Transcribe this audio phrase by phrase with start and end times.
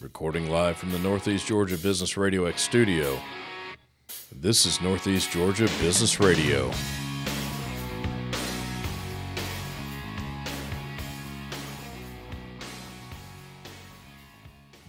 [0.00, 3.18] Recording live from the Northeast Georgia Business Radio X studio.
[4.30, 6.70] This is Northeast Georgia Business Radio.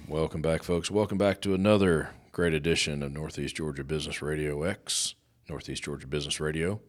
[0.07, 0.91] Welcome back, folks.
[0.91, 5.15] Welcome back to another great edition of Northeast Georgia Business Radio X,
[5.49, 6.81] Northeast Georgia Business Radio.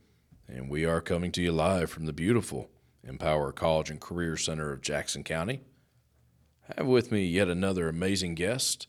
[0.47, 2.69] And we are coming to you live from the beautiful
[3.03, 5.63] Empower College and Career Center of Jackson County.
[6.71, 8.87] I have with me yet another amazing guest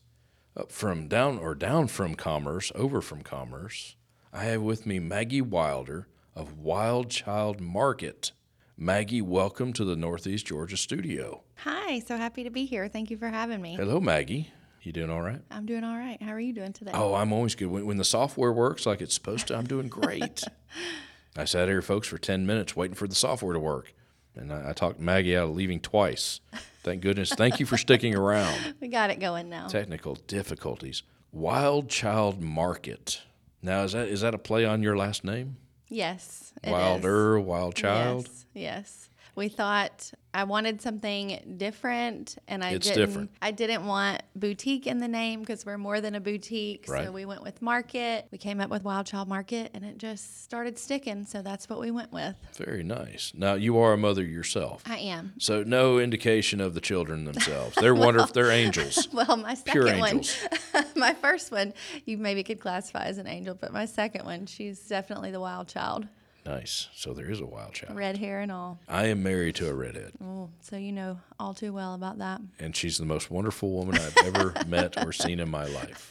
[0.56, 3.96] up from down or down from Commerce, over from Commerce.
[4.32, 6.06] I have with me Maggie Wilder
[6.36, 8.30] of Wild Child Market.
[8.76, 11.42] Maggie, welcome to the Northeast Georgia studio.
[11.56, 12.86] Hi, so happy to be here.
[12.86, 13.74] Thank you for having me.
[13.74, 14.52] Hello, Maggie.
[14.82, 15.40] You doing all right?
[15.50, 16.22] I'm doing all right.
[16.22, 16.92] How are you doing today?
[16.94, 17.66] Oh, I'm always good.
[17.66, 20.44] When, when the software works like it's supposed to, I'm doing great.
[21.36, 23.92] I sat here, folks, for 10 minutes waiting for the software to work.
[24.36, 26.40] And I, I talked Maggie out of leaving twice.
[26.82, 27.30] Thank goodness.
[27.32, 28.74] Thank you for sticking around.
[28.80, 29.66] we got it going now.
[29.68, 31.02] Technical difficulties.
[31.30, 33.22] Wild Child Market.
[33.62, 35.56] Now, is that is that a play on your last name?
[35.88, 36.52] Yes.
[36.62, 36.72] it is.
[36.72, 38.28] Wilder, Wild Child?
[38.28, 38.46] Yes.
[38.54, 39.08] Yes.
[39.34, 43.06] We thought I wanted something different, and I It's didn't.
[43.06, 43.30] different.
[43.40, 46.84] I didn't want boutique in the name because we're more than a boutique.
[46.88, 47.06] Right.
[47.06, 48.26] So we went with market.
[48.30, 51.24] We came up with Wild Child Market, and it just started sticking.
[51.24, 52.34] So that's what we went with.
[52.56, 53.32] Very nice.
[53.34, 54.82] Now, you are a mother yourself.
[54.86, 55.32] I am.
[55.38, 57.76] So, no indication of the children themselves.
[57.80, 58.32] They're wonderful.
[58.34, 59.08] They're angels.
[59.12, 60.22] Well, my second Pure one,
[60.96, 61.74] my first one,
[62.06, 65.68] you maybe could classify as an angel, but my second one, she's definitely the wild
[65.68, 66.06] child,
[66.44, 66.88] Nice.
[66.94, 67.94] So, there is a wild child.
[67.96, 68.80] red hair and all.
[68.88, 70.12] I am married to a redhead.
[70.22, 72.40] Oh, so you know all too well about that.
[72.58, 76.10] and she's the most wonderful woman I've ever met or seen in my life.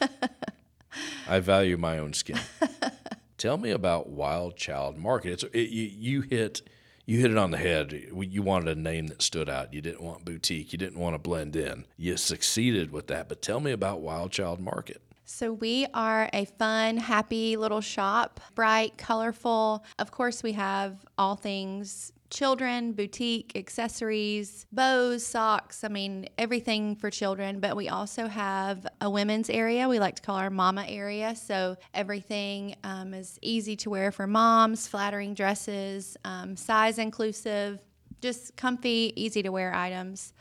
[1.28, 2.40] I value my own skin.
[3.38, 5.32] Tell me about Wild Child Market.
[5.32, 6.62] It's it, you, you hit
[7.06, 7.92] you hit it on the head.
[8.14, 9.74] You wanted a name that stood out.
[9.74, 10.72] You didn't want boutique.
[10.72, 11.86] You didn't want to blend in.
[11.98, 13.28] You succeeded with that.
[13.28, 15.02] But tell me about Wild Child Market.
[15.32, 19.86] So we are a fun, happy little shop, bright, colorful.
[19.97, 27.09] Of course, we have all things children, boutique, accessories, bows, socks, I mean, everything for
[27.09, 27.59] children.
[27.59, 29.90] But we also have a women's area.
[29.90, 31.36] We like to call our mama area.
[31.36, 37.80] So everything um, is easy to wear for moms, flattering dresses, um, size inclusive,
[38.22, 40.34] just comfy, easy to wear items.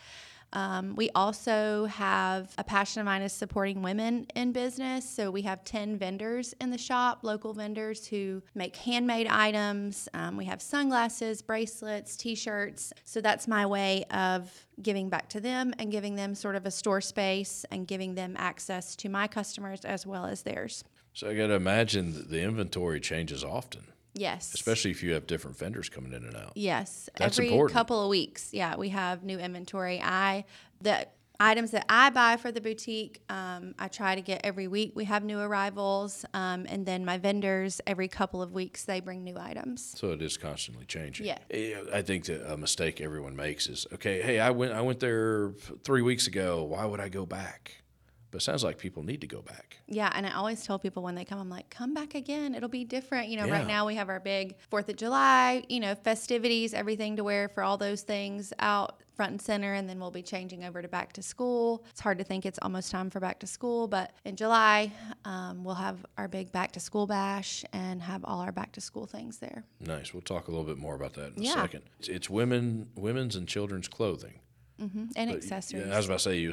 [0.52, 5.08] Um, we also have a passion of mine is supporting women in business.
[5.08, 10.08] So we have 10 vendors in the shop, local vendors who make handmade items.
[10.14, 12.92] Um, we have sunglasses, bracelets, t shirts.
[13.04, 14.50] So that's my way of
[14.82, 18.34] giving back to them and giving them sort of a store space and giving them
[18.38, 20.84] access to my customers as well as theirs.
[21.12, 23.84] So I got to imagine the inventory changes often,
[24.14, 24.52] Yes.
[24.54, 26.52] especially if you have different vendors coming in and out.
[26.54, 27.74] Yes, That's every important.
[27.74, 28.50] couple of weeks.
[28.52, 30.00] Yeah, we have new inventory.
[30.02, 30.44] I
[30.80, 31.06] the
[31.40, 34.92] items that I buy for the boutique, um, I try to get every week.
[34.94, 39.24] We have new arrivals, um, and then my vendors every couple of weeks they bring
[39.24, 39.94] new items.
[39.98, 41.26] So it is constantly changing.
[41.26, 41.38] Yeah.
[41.50, 44.20] Eh, I think that a mistake everyone makes is okay.
[44.20, 46.62] Hey, I went I went there three weeks ago.
[46.64, 47.82] Why would I go back?
[48.30, 49.78] But it sounds like people need to go back.
[49.88, 52.54] Yeah, and I always tell people when they come, I'm like, come back again.
[52.54, 53.28] It'll be different.
[53.28, 53.52] You know, Yeah.
[53.54, 57.48] right now we have our big Fourth of July, you know, festivities, everything to wear
[57.48, 60.88] for all those things out front and center, and then we'll be changing over to
[60.88, 61.84] back to school.
[61.90, 64.90] It's hard to think it's almost time for back to school, but in July
[65.26, 68.80] um, we'll have our big back to school bash and have all our back to
[68.80, 69.64] school things there.
[69.80, 70.14] Nice.
[70.14, 71.82] We'll talk a little bit more about that in a second.
[71.98, 74.40] It's, it's women, women's and children's clothing.
[74.80, 75.04] Mm-hmm.
[75.16, 75.86] And But, accessories.
[75.86, 76.50] Yeah, I was about to say you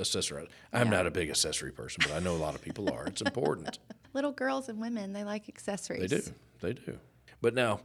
[0.00, 0.48] accessory.
[0.72, 3.06] I'm not a big accessory person, but I know a lot of people are.
[3.06, 3.78] It's important.
[4.14, 6.10] Little girls and women, they like accessories.
[6.10, 6.22] They do.
[6.60, 6.98] They do.
[7.42, 7.80] But now,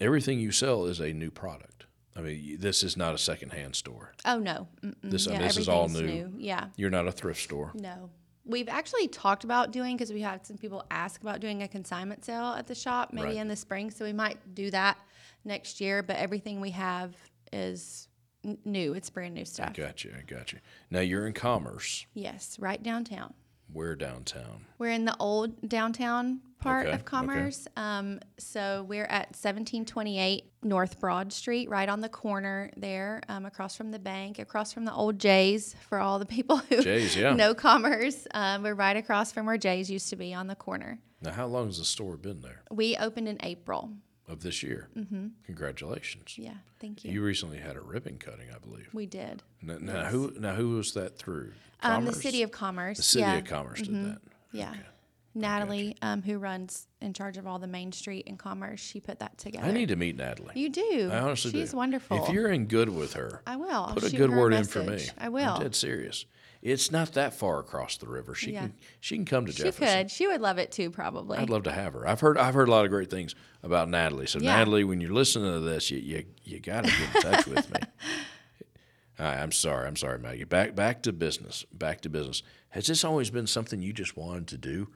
[0.00, 1.86] everything you sell is a new product.
[2.14, 4.12] I mean, this is not a secondhand store.
[4.24, 4.68] Oh no.
[4.82, 4.94] Mm-mm.
[5.02, 6.38] This- uh, yeah, this is all everything's new.
[6.38, 6.68] Yeah.
[6.76, 7.72] You're not a thrift store.
[7.74, 8.10] No.
[8.44, 12.24] We've actually talked about doing because we had some people ask about doing a consignment
[12.24, 13.36] sale at the shop maybe Right.
[13.36, 13.90] in the spring.
[13.90, 14.96] So we might do that
[15.44, 16.02] next year.
[16.02, 17.14] But everything we have
[17.52, 18.08] is
[18.46, 18.94] n- new.
[18.94, 19.74] It's brand new stuff.
[19.74, 20.12] Got you.
[20.16, 20.60] I got you.
[20.90, 22.06] Now you're in Commerce.
[22.14, 23.34] Yes, right downtown.
[23.72, 24.64] Where downtown?
[24.78, 27.04] We're in the old downtown part Okay, of okay.
[27.04, 27.66] Commerce.
[27.76, 33.76] Um, so we're at 1728 North Broad Street, right on the corner there, um, across
[33.76, 37.34] from the bank, across from the old Jay's for all the people who Jay's, yeah.
[37.34, 38.26] know Commerce.
[38.34, 41.00] Um, we're right across from where Jay's used to be on the corner.
[41.20, 43.90] Now, how long has the store been there We opened in April.
[44.28, 44.88] Of this year?
[44.96, 45.28] Mm-hmm.
[45.44, 46.36] Congratulations.
[46.38, 47.12] Yeah, thank you.
[47.12, 48.88] You recently had a ribbon cutting, I believe.
[48.92, 49.42] we did.
[49.62, 51.52] Now, now who now who was that through?
[51.82, 52.96] Um, the City of Commerce.
[52.96, 53.36] the city yeah.
[53.36, 54.18] of Commerce did that.
[54.52, 54.74] Yeah.
[55.36, 59.18] Natalie, um, who runs in charge of all the Main Street and Commerce, she put
[59.18, 59.66] that together.
[59.66, 60.52] I need to meet Natalie.
[60.54, 61.10] You do.
[61.12, 61.76] I honestly She's do.
[61.76, 62.24] wonderful.
[62.24, 63.68] If you're in good with her, I will.
[63.70, 65.06] I'll put a good word in for me.
[65.18, 65.50] I will.
[65.50, 66.24] I'm dead serious.
[66.72, 68.34] It's not that far across the river.
[68.34, 68.62] She Yeah.
[68.62, 69.86] can she can come to She Jefferson.
[69.86, 70.10] She could.
[70.10, 71.38] She would love it too, probably.
[71.38, 72.06] I'd love to have her.
[72.08, 74.26] I've heard I've heard a lot of great things about Natalie.
[74.26, 74.56] So Yeah.
[74.56, 77.70] Natalie, when you're listening to this, you you, you got to get in touch with
[77.72, 77.80] me.
[79.18, 79.86] Right, I'm sorry.
[79.86, 80.44] I'm sorry, Maggie.
[80.44, 81.64] Back back to business.
[81.72, 82.42] Back to business.
[82.70, 84.88] Has this always been something you just wanted to do?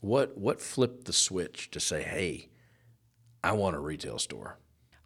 [0.00, 2.48] What what flipped the switch to say, "Hey,
[3.44, 4.58] I want a retail store"?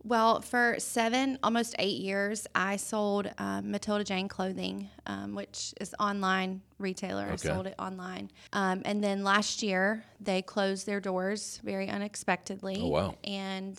[0.04, 5.94] Well, for seven, almost eight years, I sold um, Matilda Jane clothing, um, which is
[6.00, 7.22] online retailer.
[7.24, 7.48] I Okay.
[7.48, 12.80] sold it online, um, and then last year they closed their doors very unexpectedly.
[12.82, 13.14] Oh, wow.
[13.22, 13.78] And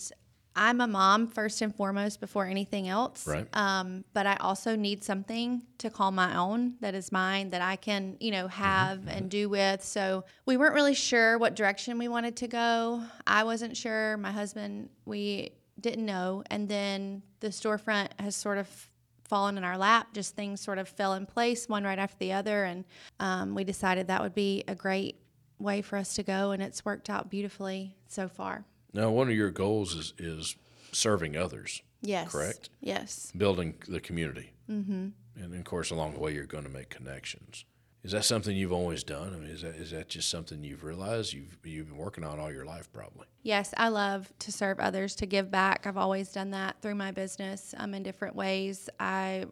[0.55, 3.25] I'm a mom first and foremost before anything else.
[3.27, 3.47] Right.
[3.53, 7.75] Um, but I also need something to call my own that is mine that I
[7.75, 9.83] can, you know, have and do with.
[9.83, 13.01] So we weren't really sure what direction we wanted to go.
[13.25, 14.15] I wasn't sure.
[14.17, 16.43] My husband, we didn't know.
[16.49, 18.89] And then the storefront has sort of
[19.23, 20.13] fallen in our lap.
[20.13, 22.63] Just things sort of fell in place, one right after the other.
[22.63, 22.85] And
[23.19, 25.19] um, we decided that would be a great
[25.59, 26.51] way for us to go.
[26.51, 28.65] And it's worked out beautifully so far.
[28.93, 30.55] Now, one of your goals is is
[30.91, 32.31] serving others, Yes.
[32.31, 32.69] Correct.
[32.79, 33.31] Yes.
[33.35, 35.07] building the community, mm-hmm.
[35.35, 37.65] and of course, along the way, you're going to make connections.
[38.03, 39.33] Is that something you've always done?
[39.33, 42.37] I mean, is that is that just something you've realized you've you've been working on
[42.37, 43.27] all your life, probably?
[43.43, 45.87] Yes, I love to serve others, to give back.
[45.87, 48.89] I've always done that through my business um, in different ways.
[48.99, 49.45] I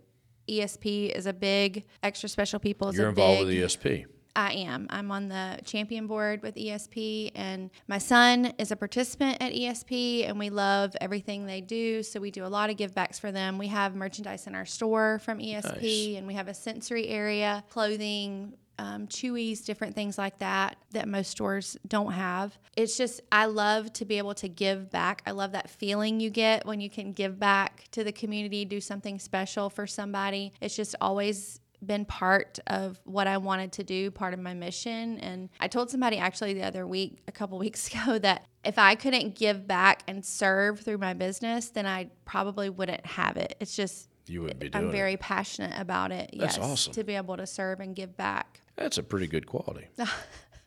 [0.50, 2.89] ESP is a big extra special people.
[2.89, 4.06] Is You're a involved big, with ESP.
[4.36, 4.88] I am.
[4.89, 10.28] I'm on the champion board with ESP, and my son is a participant at ESP,
[10.28, 12.04] and we love everything they do.
[12.04, 13.57] So we do a lot of give backs for them.
[13.57, 15.81] We have merchandise in our store from ESP,
[16.12, 16.18] Nice.
[16.18, 21.30] and we have a sensory area, clothing, um, chewies, different things like that that most
[21.30, 22.57] stores don't have.
[22.75, 25.22] It's just, I love to be able to give back.
[25.27, 28.81] I love that feeling you get when you can give back to the community, do
[28.81, 30.54] something special for somebody.
[30.62, 35.18] It's just always been part of what I wanted to do, part of my mission.
[35.19, 38.95] And I told somebody actually the other week, a couple weeks ago, that if I
[38.95, 43.56] couldn't give back and serve through my business, then I probably wouldn't have it.
[43.60, 46.30] It's just, You wouldn't be doing I'm very passionate about it.
[46.38, 46.94] That's yes, awesome.
[46.94, 48.62] To be able to serve and give back.
[48.75, 49.88] That's a pretty good quality.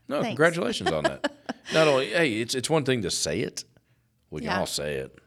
[0.07, 1.33] No, congratulations on that.
[1.73, 3.65] Not only, hey, it's it's one thing to say it.
[4.31, 4.59] We can Yeah.
[4.61, 5.19] all say it,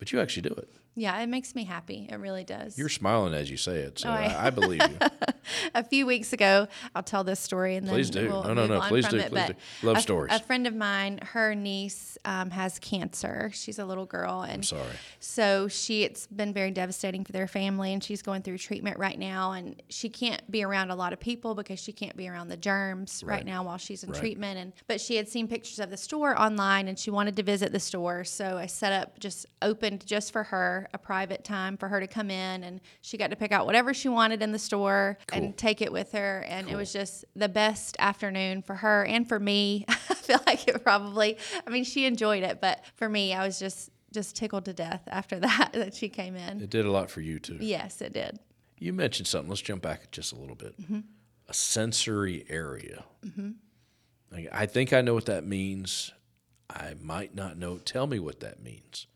[0.00, 0.68] but you actually do it.
[0.96, 2.06] Yeah, it makes me happy.
[2.10, 2.78] It really does.
[2.78, 4.96] You're smiling as you say it, so Oh, I- I, believe you.
[5.74, 8.30] a few weeks ago, I'll tell this story and Please then do.
[8.30, 8.80] we'll No, no, no.
[8.82, 9.30] Please do, it.
[9.32, 9.54] please do.
[9.86, 10.32] Love a- stories.
[10.32, 13.50] A friend of mine, her niece um, has cancer.
[13.52, 14.82] She's a little girl, and I'm sorry.
[15.18, 19.18] so she it's been very devastating for their family, and she's going through treatment right
[19.18, 22.48] now, and she can't be around a lot of people because she can't be around
[22.48, 23.46] the germs right, Right.
[23.46, 24.20] now while she's in Right.
[24.20, 24.58] treatment.
[24.58, 27.72] And but she had seen pictures of the store online, and she wanted to visit
[27.72, 31.88] the store, so I set up just opened just for her a private time for
[31.88, 34.58] her to come in, and she got to pick out whatever she wanted in the
[34.58, 35.38] store Cool.
[35.42, 39.28] and take it with her, and it was just the best afternoon for her and
[39.28, 39.84] for me.
[39.88, 41.38] I feel like it probably.
[41.66, 45.02] I mean, she enjoyed it, but for me, I was just just tickled to death
[45.08, 46.60] after that that she came in.
[46.60, 47.58] It did a lot for you too.
[47.60, 48.38] Yes, it did.
[48.78, 49.48] You mentioned something.
[49.48, 50.78] Let's jump back just a little bit.
[50.80, 51.00] Mm-hmm.
[51.48, 53.04] A sensory area.
[54.30, 56.10] Like, I think I know what that means.
[56.68, 57.78] I might not know.
[57.78, 59.06] Tell me what that means.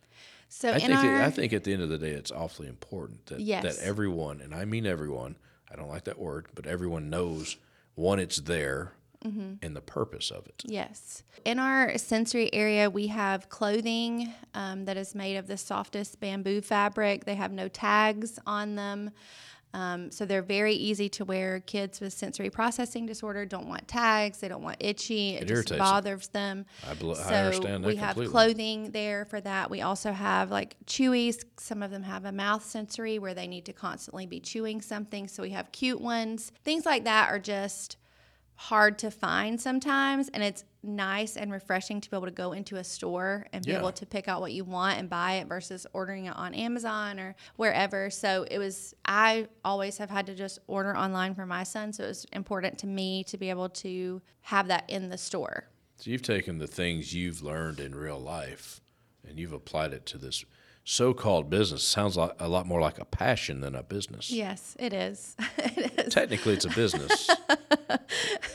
[0.48, 2.68] So I think our it, I think at the end of the day, it's awfully
[2.68, 3.62] important that Yes.
[3.62, 5.36] that everyone, and I mean everyone.
[5.70, 7.56] I don't like that word, but everyone knows
[7.94, 8.92] one, it's there,
[9.24, 9.54] Mm-hmm.
[9.62, 10.62] and the purpose of it.
[10.64, 11.24] Yes.
[11.44, 16.60] In our sensory area, we have clothing um, that is made of the softest bamboo
[16.60, 17.24] fabric.
[17.24, 19.10] They have no tags on them.
[19.74, 21.60] Um, so they're very easy to wear.
[21.60, 24.38] Kids with sensory processing disorder don't want tags.
[24.38, 25.36] They don't want itchy.
[25.36, 26.66] It, It just bothers them.
[26.86, 29.70] I I so understand that we have clothing there for that.
[29.70, 31.44] We also have like chewies.
[31.58, 35.28] Some of them have a mouth sensory where they need to constantly be chewing something.
[35.28, 36.52] So we have cute ones.
[36.64, 37.96] Things like that are just
[38.56, 42.76] hard to find sometimes and it's nice and refreshing to be able to go into
[42.76, 43.78] a store and be Yeah.
[43.78, 47.18] able to pick out what you want and buy it versus ordering it on Amazon
[47.18, 48.10] or wherever.
[48.10, 52.04] So it was I always have had to just order online for my son, so
[52.04, 55.64] it was important to me to be able to have that in the store.
[55.96, 58.80] So you've taken the things you've learned in real life,
[59.28, 60.44] and you've applied it to this
[60.84, 61.82] so-called business.
[61.82, 64.30] Sounds like a lot more like a passion than a business.
[64.30, 65.36] Yes, it is.
[65.58, 66.14] it is.
[66.14, 67.28] Technically, it's a business.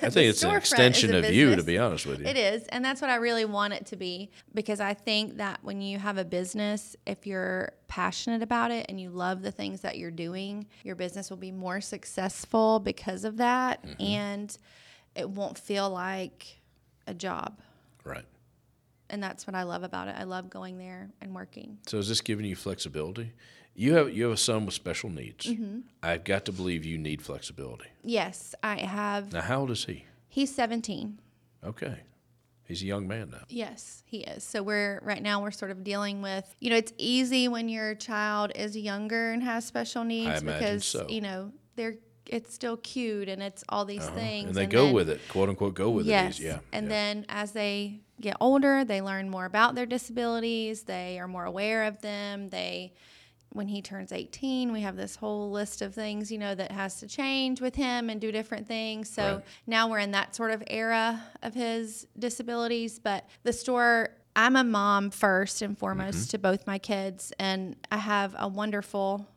[0.04, 2.26] I think it's an extension of you, to be honest with you.
[2.26, 5.60] It is, and that's what I really want it to be because I think that
[5.64, 9.82] when you have a business, if you're passionate about it and you love the things
[9.82, 14.02] that you're doing, your business will be more successful because of that, Mm-hmm.
[14.04, 14.58] and
[15.16, 16.60] it won't feel like
[17.08, 17.60] a job.
[18.04, 18.26] Right.
[19.10, 20.16] And that's what I love about it.
[20.18, 21.78] I love going there and working.
[21.88, 23.32] So is this giving you flexibility?
[23.76, 25.46] You have you have a son with special needs.
[25.48, 25.80] Mm-hmm.
[26.02, 27.86] I've got to believe you need flexibility.
[28.04, 29.34] Yes, I have.
[29.34, 30.06] Now, how old is he?
[30.30, 31.20] He's 17.
[31.66, 32.00] Okay,
[32.66, 33.44] he's a young man now.
[33.50, 34.44] Yes, he is.
[34.44, 37.96] So we're right now we're sort of dealing with, you know, it's easy when your
[37.96, 41.08] child is younger and has special needs because so.
[41.10, 41.96] you know they're
[42.28, 45.50] it's still cute and it's all these things and they go then- with it, quote
[45.50, 46.40] unquote, go with Yes.
[46.40, 46.44] it.
[46.44, 46.90] Yeah, And yeah.
[46.90, 50.84] then as they get older, they learn more about their disabilities.
[50.84, 52.50] They are more aware of them.
[52.50, 52.94] They,
[53.54, 57.00] when he turns 18, we have this whole list of things, you know, that has
[57.00, 59.10] to change with him and do different things.
[59.10, 59.44] So Right.
[59.68, 63.00] now we're in that sort of era of his disabilities.
[63.00, 66.30] But the store, I'm a mom first and foremost Mm-hmm.
[66.32, 67.32] to both my kids.
[67.40, 69.28] And I have a wonderful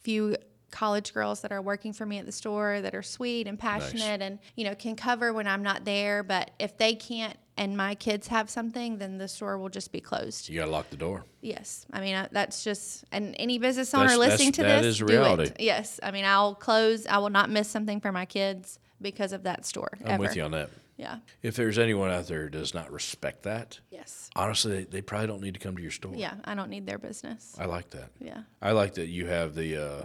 [0.00, 0.36] few
[0.70, 4.20] college girls that are working for me at the store that are sweet and passionate
[4.20, 7.94] and you know can cover when I'm not there but if they can't and my
[7.94, 10.96] kids have something then the store will just be closed you got to lock the
[10.96, 11.24] door.
[11.40, 14.94] yes I mean I, that's just and any business owner That's- listening to that this
[14.94, 15.44] is do reality.
[15.50, 19.32] it yes I mean I'll close I will not miss something for my kids because
[19.32, 20.22] of that store I'm ever.
[20.22, 20.70] with you on that.
[20.96, 25.02] yeah If there's anyone out there who does not respect that, yes honestly, they, they
[25.02, 26.14] probably don't need to come to your store.
[26.14, 28.10] yeah I don't need their business I like that.
[28.20, 30.04] yeah I like that you have the uh,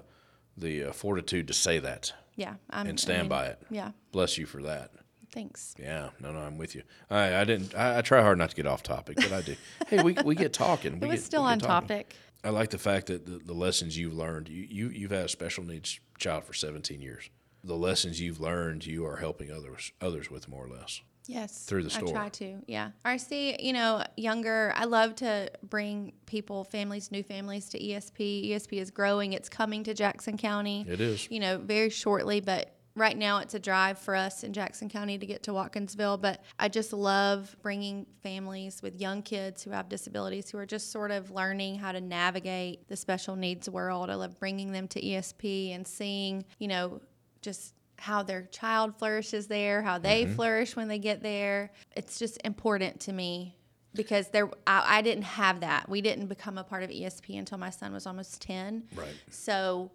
[0.58, 3.62] the uh, fortitude to say that yeah I'm, and I stand mean, by it.
[3.70, 4.91] yeah Bless you for that.
[5.31, 6.83] Thanks Yeah, no, no, I'm with you.
[7.09, 7.75] I, I didn't.
[7.75, 9.55] I, I try hard not to get off topic, but I do.
[9.88, 10.93] hey, we, we get talking.
[10.93, 11.88] it we was get, still on talking.
[11.88, 14.50] topic I like the fact that the, the lessons you've learned.
[14.50, 17.29] You, you you've had a special needs child for 17 years.
[17.63, 21.01] The lessons you've learned, you are helping others others with more or less.
[21.27, 21.65] Yes.
[21.65, 22.09] Through the store.
[22.09, 22.91] I try to, yeah.
[23.05, 28.50] I see, you know, younger, I love to bring people, families, new families to ESP.
[28.50, 30.83] ESP is growing, it's coming to Jackson County.
[30.89, 31.29] It is.
[31.29, 35.17] You know, very shortly, but right now it's a drive for us in Jackson County
[35.17, 36.21] to get to Watkinsville.
[36.21, 40.91] But I just love bringing families with young kids who have disabilities who are just
[40.91, 44.10] sort of learning how to navigate the special needs world.
[44.10, 47.01] I love bringing them to ESP and seeing, you know,
[47.41, 50.33] just how their child flourishes there, how they Mm-hmm.
[50.36, 51.71] flourish when they get there.
[51.95, 53.55] It's just important to me
[53.93, 55.88] because there I, I didn't have that.
[55.88, 58.83] We didn't become a part of ESP until my son was almost 10.
[58.95, 59.07] Right.
[59.29, 59.91] So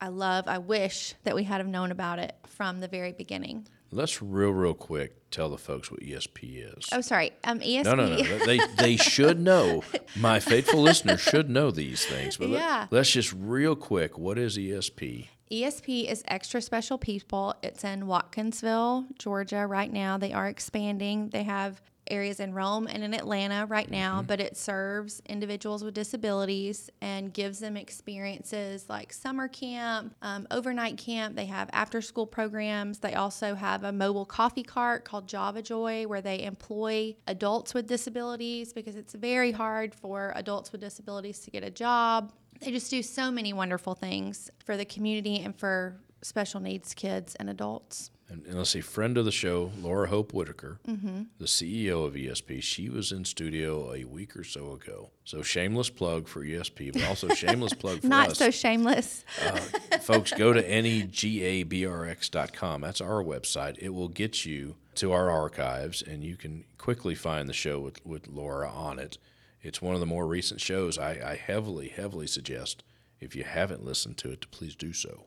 [0.00, 3.66] I love, I wish that we had have known about it from the very beginning.
[3.90, 6.88] Let's real real quick tell the folks what ESP is.
[6.92, 7.32] Oh, sorry.
[7.44, 7.84] Um, ESP.
[7.84, 8.38] No, no, no.
[8.44, 9.82] They they should know.
[10.16, 12.36] My faithful listeners should know these things.
[12.36, 12.86] But Yeah.
[12.90, 14.18] let, us just real quick.
[14.18, 15.28] What is ESP?
[15.50, 17.54] ESP is Extra Special People.
[17.62, 20.18] It's in Watkinsville, Georgia, right now.
[20.18, 21.30] They are expanding.
[21.30, 25.94] They have areas in Rome and in Atlanta right now, but it serves individuals with
[25.94, 31.36] disabilities and gives them experiences like summer camp, um, overnight camp.
[31.36, 32.98] They have after school programs.
[32.98, 37.86] They also have a mobile coffee cart called Java Joy where they employ adults with
[37.86, 42.32] disabilities because it's very hard for adults with disabilities to get a job.
[42.60, 47.34] They just do so many wonderful things for the community and for special needs kids
[47.36, 48.10] and adults.
[48.30, 51.22] And, and let's see, friend of the show, Laura Hope Whitaker, Mm-hmm.
[51.38, 52.62] the CEO of ESP.
[52.62, 55.10] She was in studio a week or so ago.
[55.24, 58.10] So shameless plug for ESP, but also shameless plug for us.
[58.10, 58.38] Not us.
[58.38, 59.24] so shameless.
[60.02, 62.80] Folks, go to negabrx.com.
[62.80, 63.78] That's our website.
[63.78, 68.04] It will get you to our archives, and you can quickly find the show with,
[68.04, 69.18] with Laura on it.
[69.62, 70.98] It's one of the more recent shows.
[70.98, 72.82] I, I heavily, heavily suggest
[73.20, 75.24] if you haven't listened to it, to please do so.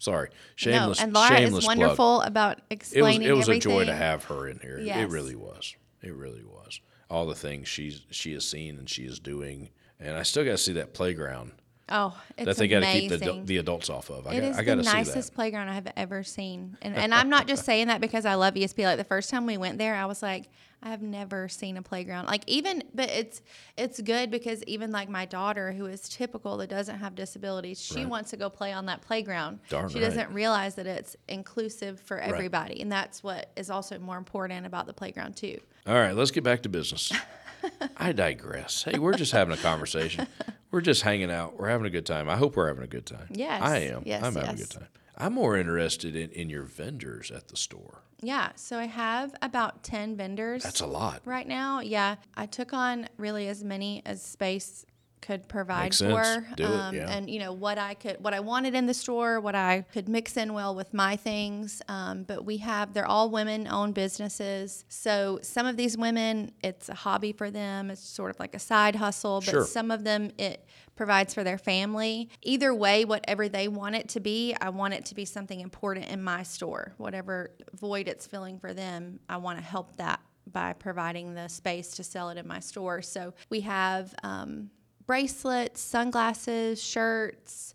[0.00, 0.98] Sorry, shameless.
[0.98, 1.78] no, and Laura shameless is plug.
[1.78, 3.72] wonderful about It was explaining it was everything.
[3.72, 4.78] a joy to have her in here.
[4.78, 5.76] It really was.
[6.02, 6.80] It really was.
[7.08, 10.52] All the things she's she has seen and she is doing, and I still got
[10.52, 11.52] to see that playground
[11.90, 14.26] Oh, it's that they got to keep the, the adults off of.
[14.26, 16.76] I It got, is I got the to see nicest playground I have ever seen.
[16.82, 18.84] And, and I'm not just saying that because I love ESP.
[18.84, 20.48] Like the first time we went there, I was like,
[20.82, 22.26] I have never seen a playground.
[22.26, 23.42] Like even, but it's
[23.76, 27.96] it's good because even like my daughter, who is typical that doesn't have disabilities, she
[27.96, 28.08] Right.
[28.08, 29.58] wants to go play on that playground.
[29.68, 30.06] Darn she right.
[30.06, 34.86] doesn't realize that it's inclusive for everybody, and that's what is also more important about
[34.86, 35.58] the playground too.
[35.86, 37.12] All right, let's get back to business.
[37.96, 38.84] I digress.
[38.84, 40.26] Hey, we're just having a conversation.
[40.70, 41.58] We're just hanging out.
[41.58, 42.28] We're having a good time.
[42.28, 43.28] I hope we're having a good time.
[43.30, 44.02] Yes, I am.
[44.06, 44.88] yes, I'm having a good time.
[45.16, 48.02] I'm more interested in, in your vendors at the store.
[48.22, 50.62] Yeah, so I have about ten vendors.
[50.62, 51.22] That's a lot.
[51.24, 51.80] right now.
[51.80, 54.84] Yeah, I took on really as many as space
[55.20, 57.10] could provide for, Do it, um, yeah.
[57.10, 60.08] and you know what I could, what I wanted in the store, what I could
[60.08, 61.82] mix in well with my things.
[61.88, 66.94] Um, but we have, they're all women-owned businesses, so some of these women, it's a
[66.94, 67.90] hobby for them.
[67.90, 69.64] It's sort of like a side hustle, but Sure.
[69.64, 72.28] some of them it provides for their family.
[72.42, 76.08] Either way, whatever they want it to be, I want it to be something important
[76.08, 76.92] in my store.
[76.98, 80.20] Whatever void it's filling for them, I want to help that
[80.52, 83.02] by providing the space to sell it in my store.
[83.02, 84.70] So we have um,
[85.10, 87.74] bracelets, sunglasses, shirts,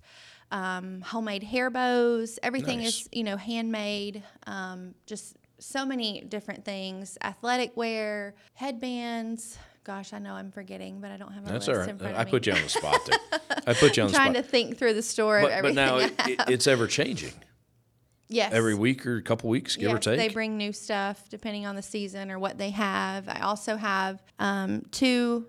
[0.52, 2.40] um, homemade hair bows.
[2.42, 3.02] Everything Nice.
[3.02, 4.24] is, you know, handmade.
[4.48, 9.58] Um, just so many different things athletic wear, headbands.
[9.84, 11.90] Gosh, I know I'm forgetting, but I don't have a That's list all right.
[11.90, 12.32] in front of I me.
[12.32, 13.20] put you on the spot there.
[13.68, 14.44] I put you on I'm the trying spot.
[14.46, 17.34] to think through the store of but, but now it, it, it's ever changing.
[18.30, 18.54] yes.
[18.54, 20.18] Every week or a couple weeks, give or take.
[20.18, 23.28] They bring new stuff depending on the season or what they have.
[23.28, 25.48] I also have um, two.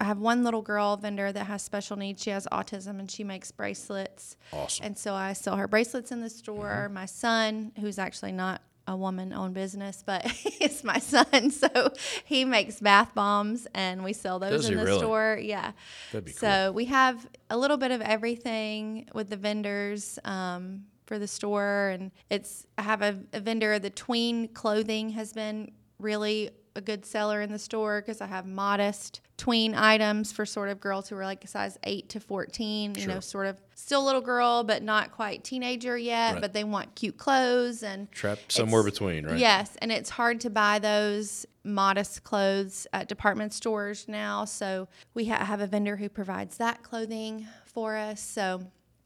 [0.00, 2.22] I have one little girl vendor that has special needs.
[2.22, 4.36] She has autism and she makes bracelets.
[4.52, 4.86] awesome.
[4.86, 6.84] And so I sell her bracelets in the store.
[6.86, 6.94] Mm-hmm.
[6.94, 10.22] My son, who's actually not a woman owned business, but
[10.60, 11.50] it's my son.
[11.50, 11.92] So
[12.24, 14.98] he makes bath bombs and we sell those Does in he the really?
[14.98, 15.38] store.
[15.40, 15.72] Yeah.
[16.12, 20.18] That'd be so we have a little bit of everything with the vendors.
[20.24, 25.32] Um, for the store and it's i have a, a vendor the tween clothing has
[25.32, 30.44] been really a good seller in the store because i have modest tween items for
[30.46, 34.04] sort of girls who are like size 8 to 14 you know sort of still
[34.04, 36.40] little girl but not quite teenager yet Right.
[36.42, 39.38] but they want cute clothes and Trapped somewhere between, right?
[39.38, 44.44] Yes, and it's hard to buy those modest clothes at department stores now.
[44.44, 48.20] So we ha- have a vendor who provides that clothing for us.
[48.20, 48.62] So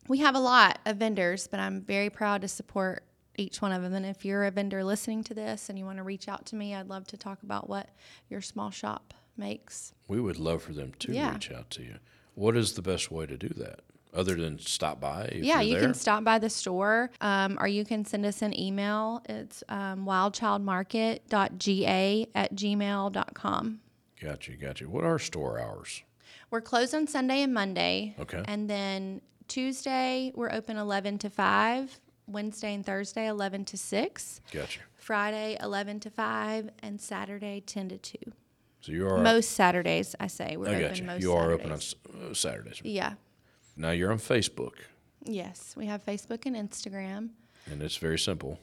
[0.09, 3.05] we have a lot of vendors, but I'm very proud to support
[3.37, 3.95] each one of them.
[3.95, 6.57] And if you're a vendor listening to this and you want to reach out to
[6.57, 7.89] me, I'd love to talk about what
[8.29, 9.93] your small shop makes.
[10.09, 11.33] We would love for them to Yeah.
[11.33, 11.97] reach out to you.
[12.35, 13.81] What is the best way to do that,
[14.13, 15.27] other than stop by?
[15.33, 15.83] If yeah, you there?
[15.83, 19.23] can stop by the store um, or you can send us an email.
[19.29, 23.81] It's um, wildchildmarket.ga at gmail.com.
[24.21, 24.89] Got you, got you.
[24.89, 26.03] What are store hours?
[26.51, 28.15] We're closed on Sunday and Monday.
[28.19, 28.43] Okay.
[28.47, 32.01] And then Tuesday, we're open 11 to 5.
[32.27, 34.41] Wednesday and Thursday, 11 to 6.
[34.53, 34.83] Got you.
[34.95, 36.71] Friday, 11 to 5.
[36.83, 38.17] And Saturday, 10 to 2.
[38.81, 39.19] So you are.
[39.19, 40.57] Most Saturdays, I say.
[40.57, 42.81] We're I open most You are open on uh, Saturdays.
[42.85, 43.15] Yeah.
[43.77, 44.75] Now you're on Facebook,
[45.27, 45.75] Yes.
[45.77, 47.31] We have Facebook and Instagram.
[47.71, 48.59] and it's very simple.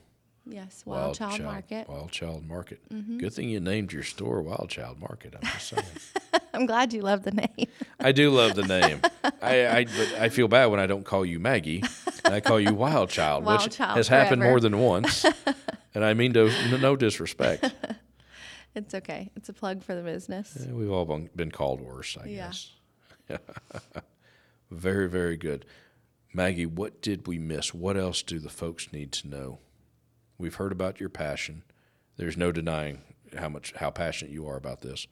[0.45, 0.83] Yes.
[0.85, 1.83] Wild, Child, Market.
[1.87, 1.91] Mm-hmm.
[1.93, 2.81] Wild Child Market.
[3.19, 5.35] Good thing you named your store Wild Child Market.
[5.35, 5.83] I'm just saying.
[6.53, 7.67] I'm glad you love the name.
[7.99, 9.01] I do love the name.
[9.41, 11.83] I, I but I feel bad when I don't call you Maggie.
[12.25, 15.25] I call you Wild Child, Wild which Child has happened more than once.
[15.93, 17.71] and I mean no, no disrespect.
[18.73, 19.29] It's okay.
[19.35, 20.57] It's a plug for the business.
[20.59, 22.47] Eh, We've all been- been called worse, I Yeah.
[22.47, 22.71] guess.
[24.71, 25.65] very, very good.
[26.33, 27.73] Maggie, what did we miss?
[27.73, 29.59] What else do the folks need to know?
[30.41, 31.63] We've heard about your passion.
[32.17, 33.01] There's no denying
[33.37, 35.07] how much how passionate you are about this.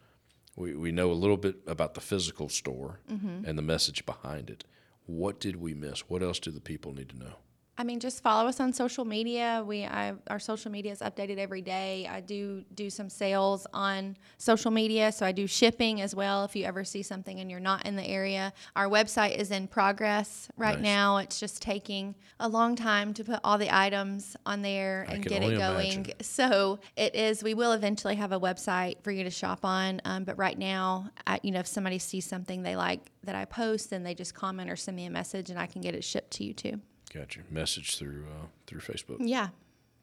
[0.55, 3.45] We we know a little bit about the physical store Mm-hmm.
[3.45, 4.63] and the message behind it.
[5.05, 6.01] What did we miss?
[6.09, 7.35] What else do the people need to know?
[7.79, 9.63] I mean, just follow us on social media.
[9.65, 12.09] We I, our social media is updated every day.
[12.11, 16.43] I do do some sales on social media, so I do shipping as well.
[16.43, 19.69] If you ever see something and you're not in the area, our website is in
[19.69, 20.83] progress right Nice.
[20.83, 21.17] now.
[21.19, 25.25] It's just taking a long time to put all the items on there I and
[25.25, 25.93] get it going.
[25.93, 26.13] imagine.
[26.19, 27.43] So it is.
[27.43, 31.11] We will eventually have a website for you to shop on, um, but right now,
[31.25, 34.33] I, you know, if somebody sees something they like that I post, then they just
[34.33, 36.81] comment or send me a message, and I can get it shipped to you too.
[37.13, 39.17] Got your message through uh, through Facebook.
[39.19, 39.49] Yeah.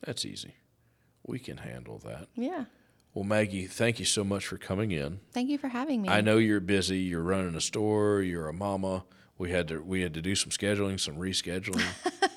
[0.04, 0.54] That's easy.
[1.26, 2.28] We can handle that.
[2.34, 2.64] Yeah.
[3.14, 5.20] Well, Maggie, thank you so much for coming in.
[5.32, 6.08] Thank you for having me.
[6.08, 6.98] I know you're busy.
[6.98, 8.20] You're running a store.
[8.20, 9.04] You're a mama.
[9.38, 11.86] We had to we had to do some scheduling, some rescheduling.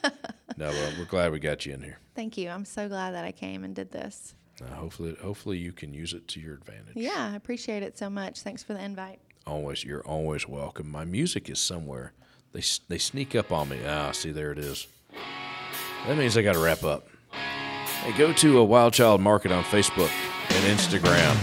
[0.58, 2.00] no, well, we're glad we got you in here.
[2.16, 2.50] Thank you.
[2.50, 4.36] I'm so glad that I came and did this.
[4.62, 6.96] Uh, hopefully, hopefully you can use it to your advantage.
[6.96, 8.42] Yeah, I appreciate it so much.
[8.42, 9.20] Thanks for the invite.
[9.48, 10.90] Always, you're always welcome.
[10.90, 12.14] My music is somewhere.
[12.52, 13.80] They they sneak up on me.
[13.86, 14.88] Ah, see there it is.
[16.08, 17.08] That means I got to wrap up.
[18.04, 20.10] Hey, go to a Wild Child Market on Facebook
[20.50, 21.36] and Instagram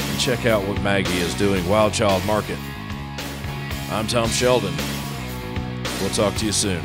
[0.00, 1.68] and check out what Maggie is doing.
[1.68, 2.58] Wild Child Market.
[3.90, 4.74] I'm Tom Sheldon.
[6.00, 6.84] We'll talk to you soon.